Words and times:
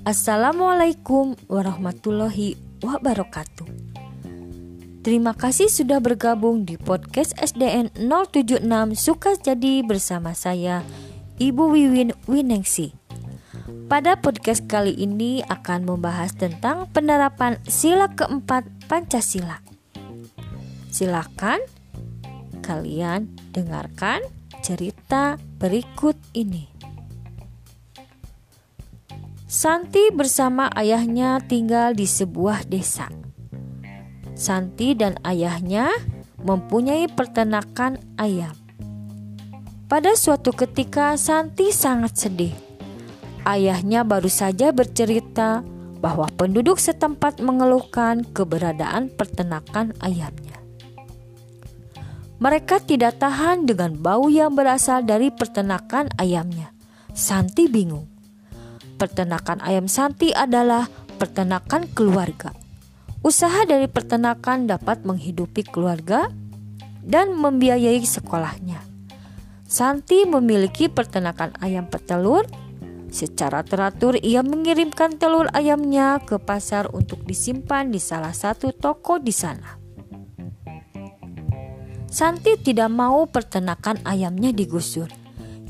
Assalamualaikum 0.00 1.36
warahmatullahi 1.44 2.56
wabarakatuh. 2.80 3.68
Terima 5.04 5.36
kasih 5.36 5.68
sudah 5.68 6.00
bergabung 6.00 6.64
di 6.64 6.80
podcast 6.80 7.36
SDN 7.36 7.92
076 8.08 8.64
Suka 8.96 9.36
Jadi 9.36 9.84
bersama 9.84 10.32
saya 10.32 10.80
Ibu 11.36 11.76
Wiwin 11.76 12.16
Winingsi. 12.24 12.96
Pada 13.92 14.16
podcast 14.16 14.64
kali 14.64 14.96
ini 14.96 15.44
akan 15.44 15.84
membahas 15.84 16.32
tentang 16.32 16.88
penerapan 16.88 17.60
sila 17.68 18.08
keempat 18.08 18.64
Pancasila. 18.88 19.60
Silakan 20.88 21.60
kalian 22.64 23.36
dengarkan 23.52 24.24
cerita 24.64 25.36
berikut 25.60 26.16
ini. 26.32 26.79
Santi 29.50 30.14
bersama 30.14 30.70
ayahnya 30.78 31.42
tinggal 31.42 31.90
di 31.90 32.06
sebuah 32.06 32.70
desa. 32.70 33.10
Santi 34.38 34.94
dan 34.94 35.18
ayahnya 35.26 35.90
mempunyai 36.38 37.10
peternakan 37.10 37.98
ayam. 38.14 38.54
Pada 39.90 40.14
suatu 40.14 40.54
ketika, 40.54 41.18
Santi 41.18 41.74
sangat 41.74 42.14
sedih. 42.14 42.54
Ayahnya 43.42 44.06
baru 44.06 44.30
saja 44.30 44.70
bercerita 44.70 45.66
bahwa 45.98 46.30
penduduk 46.38 46.78
setempat 46.78 47.42
mengeluhkan 47.42 48.22
keberadaan 48.30 49.10
peternakan 49.10 49.98
ayamnya. 49.98 50.62
Mereka 52.38 52.86
tidak 52.86 53.18
tahan 53.18 53.66
dengan 53.66 53.98
bau 53.98 54.30
yang 54.30 54.54
berasal 54.54 55.02
dari 55.02 55.34
peternakan 55.34 56.06
ayamnya. 56.22 56.70
Santi 57.18 57.66
bingung 57.66 58.19
peternakan 59.00 59.64
ayam 59.64 59.88
Santi 59.88 60.36
adalah 60.36 60.84
peternakan 61.16 61.88
keluarga. 61.96 62.52
Usaha 63.24 63.64
dari 63.64 63.88
peternakan 63.88 64.68
dapat 64.68 65.08
menghidupi 65.08 65.64
keluarga 65.64 66.28
dan 67.00 67.32
membiayai 67.32 68.04
sekolahnya. 68.04 68.84
Santi 69.64 70.28
memiliki 70.28 70.92
peternakan 70.92 71.56
ayam 71.64 71.88
petelur. 71.88 72.44
Secara 73.10 73.66
teratur, 73.66 74.14
ia 74.22 74.44
mengirimkan 74.44 75.18
telur 75.18 75.50
ayamnya 75.50 76.22
ke 76.22 76.38
pasar 76.38 76.86
untuk 76.94 77.26
disimpan 77.26 77.90
di 77.90 77.98
salah 77.98 78.30
satu 78.30 78.70
toko 78.70 79.18
di 79.18 79.34
sana. 79.34 79.80
Santi 82.10 82.54
tidak 82.58 82.90
mau 82.90 83.26
peternakan 83.26 84.02
ayamnya 84.06 84.54
digusur. 84.54 85.10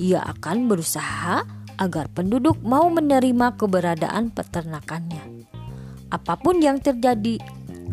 Ia 0.00 0.24
akan 0.24 0.68
berusaha 0.68 1.59
agar 1.80 2.12
penduduk 2.12 2.60
mau 2.60 2.86
menerima 2.92 3.56
keberadaan 3.56 4.28
peternakannya. 4.28 5.48
Apa 6.12 6.36
pun 6.36 6.60
yang 6.60 6.76
terjadi, 6.76 7.40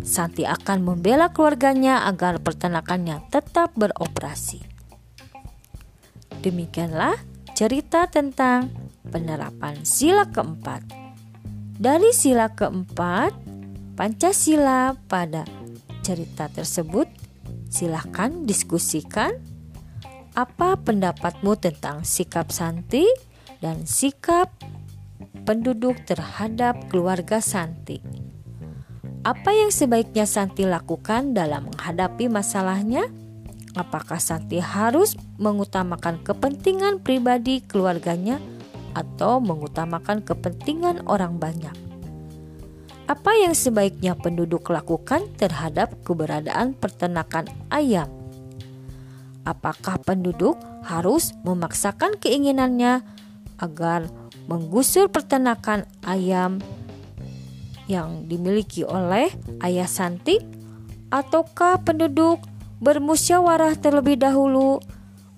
Santi 0.04 0.44
akan 0.44 0.84
membela 0.84 1.32
keluarganya 1.32 2.06
agar 2.06 2.44
peternakannya 2.44 3.24
tetap 3.32 3.74
beroperasi. 3.80 4.62
Demikianlah 6.44 7.18
cerita 7.58 8.06
tentang 8.06 8.70
penerapan 9.10 9.82
sila 9.82 10.30
keempat. 10.30 10.86
Dari 11.80 12.12
sila 12.14 12.54
keempat, 12.54 13.34
Pancasila 13.98 14.94
pada 15.10 15.42
cerita 16.06 16.46
tersebut, 16.54 17.10
silahkan 17.66 18.46
diskusikan 18.46 19.34
apa 20.38 20.78
pendapatmu 20.78 21.58
tentang 21.58 22.06
sikap 22.06 22.54
Santi 22.54 23.10
dan 23.64 23.88
sikap 23.90 24.54
penduduk 25.48 25.98
terhadap 26.04 26.92
keluarga 26.92 27.40
Santi. 27.40 28.00
Apa 29.28 29.52
yang 29.52 29.74
sebaiknya 29.74 30.24
Santi 30.24 30.64
lakukan 30.64 31.36
dalam 31.36 31.68
menghadapi 31.68 32.32
masalahnya? 32.32 33.12
Apakah 33.76 34.18
Santi 34.18 34.58
harus 34.64 35.20
mengutamakan 35.38 36.24
kepentingan 36.24 37.04
pribadi 37.04 37.60
keluarganya 37.62 38.40
atau 38.96 39.38
mengutamakan 39.44 40.24
kepentingan 40.24 41.06
orang 41.06 41.38
banyak? 41.38 41.76
Apa 43.08 43.32
yang 43.40 43.56
sebaiknya 43.56 44.20
penduduk 44.20 44.68
lakukan 44.68 45.32
terhadap 45.40 45.96
keberadaan 46.04 46.76
peternakan 46.76 47.48
ayam? 47.72 48.12
Apakah 49.48 49.96
penduduk 50.04 50.60
harus 50.84 51.32
memaksakan 51.48 52.20
keinginannya 52.20 53.00
agar 53.58 54.08
menggusur 54.46 55.10
peternakan 55.10 55.86
ayam 56.06 56.62
yang 57.88 58.28
dimiliki 58.28 58.84
oleh 58.84 59.32
ayah 59.64 59.88
Santi 59.88 60.40
ataukah 61.10 61.82
penduduk 61.82 62.44
bermusyawarah 62.84 63.80
terlebih 63.80 64.20
dahulu 64.20 64.84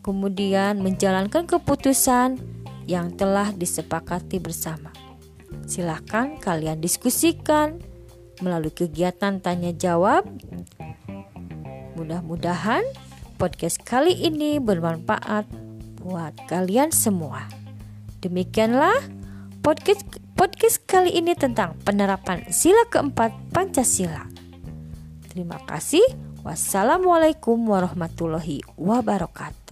kemudian 0.02 0.82
menjalankan 0.82 1.46
keputusan 1.46 2.42
yang 2.90 3.14
telah 3.14 3.54
disepakati 3.54 4.42
bersama. 4.42 4.90
Silahkan 5.70 6.42
kalian 6.42 6.82
diskusikan 6.82 7.78
melalui 8.42 8.74
kegiatan 8.74 9.38
tanya 9.38 9.70
jawab. 9.70 10.26
Mudah-mudahan 11.94 12.82
podcast 13.38 13.78
kali 13.86 14.18
ini 14.18 14.58
bermanfaat 14.58 15.46
buat 16.02 16.34
kalian 16.50 16.90
semua. 16.90 17.46
Demikianlah 18.20 19.00
podcast 19.64 20.04
podcast 20.36 20.84
kali 20.88 21.16
ini 21.16 21.36
tentang 21.36 21.76
penerapan 21.84 22.48
sila 22.52 22.88
keempat 22.88 23.32
Pancasila. 23.52 24.28
Terima 25.30 25.60
kasih. 25.68 26.04
Wassalamualaikum 26.44 27.60
warahmatullahi 27.68 28.64
wabarakatuh. 28.80 29.69